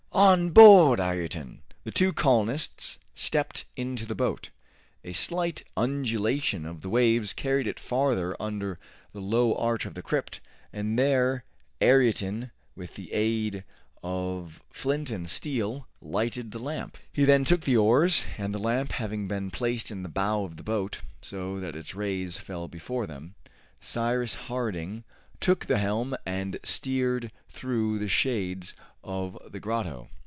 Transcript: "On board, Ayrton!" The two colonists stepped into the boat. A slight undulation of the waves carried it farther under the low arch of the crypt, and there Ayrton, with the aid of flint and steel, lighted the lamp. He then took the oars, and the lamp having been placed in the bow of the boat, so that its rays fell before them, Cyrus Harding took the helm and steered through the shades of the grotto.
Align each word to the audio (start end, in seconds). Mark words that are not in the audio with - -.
"On 0.13 0.49
board, 0.49 0.99
Ayrton!" 0.99 1.61
The 1.85 1.89
two 1.91 2.11
colonists 2.13 2.99
stepped 3.15 3.63
into 3.77 4.05
the 4.05 4.13
boat. 4.13 4.49
A 5.05 5.13
slight 5.13 5.63
undulation 5.77 6.65
of 6.65 6.81
the 6.81 6.89
waves 6.89 7.31
carried 7.31 7.65
it 7.65 7.79
farther 7.79 8.35
under 8.39 8.77
the 9.13 9.21
low 9.21 9.55
arch 9.55 9.85
of 9.85 9.93
the 9.95 10.01
crypt, 10.01 10.41
and 10.73 10.99
there 10.99 11.45
Ayrton, 11.81 12.51
with 12.75 12.95
the 12.95 13.11
aid 13.13 13.63
of 14.03 14.61
flint 14.69 15.09
and 15.11 15.29
steel, 15.29 15.87
lighted 16.01 16.51
the 16.51 16.59
lamp. 16.59 16.97
He 17.13 17.23
then 17.23 17.43
took 17.45 17.61
the 17.61 17.77
oars, 17.77 18.25
and 18.37 18.53
the 18.53 18.59
lamp 18.59 18.91
having 18.91 19.27
been 19.29 19.49
placed 19.49 19.89
in 19.91 20.03
the 20.03 20.09
bow 20.09 20.43
of 20.43 20.57
the 20.57 20.63
boat, 20.63 20.99
so 21.21 21.59
that 21.61 21.75
its 21.75 21.95
rays 21.95 22.37
fell 22.37 22.67
before 22.67 23.07
them, 23.07 23.35
Cyrus 23.79 24.35
Harding 24.35 25.03
took 25.39 25.65
the 25.65 25.79
helm 25.79 26.15
and 26.23 26.59
steered 26.63 27.31
through 27.49 27.97
the 27.97 28.07
shades 28.07 28.75
of 29.03 29.35
the 29.49 29.59
grotto. 29.59 30.07